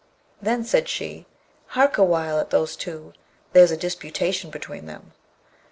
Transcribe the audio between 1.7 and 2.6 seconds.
'Hark awhile at